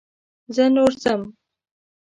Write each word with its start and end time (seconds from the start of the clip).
زه 0.55 0.63
نور 0.75 0.91
ځم. 1.03 1.21